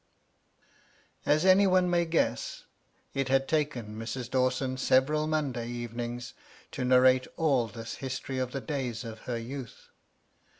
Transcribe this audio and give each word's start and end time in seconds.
As 1.27 1.45
any 1.45 1.67
one 1.67 1.87
may 1.87 2.05
guess, 2.05 2.63
it 3.13 3.29
had 3.29 3.47
taken 3.47 3.95
Mrs. 3.95 4.31
Dawson 4.31 4.77
several 4.77 5.27
Monday 5.27 5.69
evenings 5.69 6.33
to 6.71 6.83
narrate 6.83 7.27
all 7.37 7.67
this 7.67 7.97
history 7.97 8.39
of 8.39 8.51
the 8.51 8.61
days 8.61 9.03
of 9.03 9.19
her 9.29 9.37
youth. 9.37 9.89